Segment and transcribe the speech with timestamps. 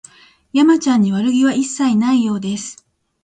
[0.51, 2.87] 山ちゃんに悪気は一切ないようです